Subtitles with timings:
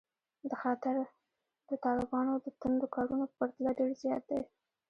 [0.49, 0.95] دا خطر
[1.69, 4.41] د طالبانو د توندو کارونو په پرتله ډېر زیات دی